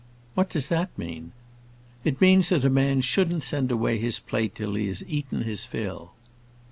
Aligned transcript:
"What 0.33 0.49
does 0.49 0.67
that 0.69 0.89
mean?" 0.97 1.31
"It 2.03 2.19
means 2.21 2.49
that 2.49 2.65
a 2.65 2.71
man 2.71 3.01
shouldn't 3.01 3.43
send 3.43 3.69
away 3.69 3.99
his 3.99 4.19
plate 4.19 4.55
till 4.55 4.73
he 4.73 4.87
has 4.87 5.03
eaten 5.07 5.43
his 5.43 5.65
fill." 5.65 6.13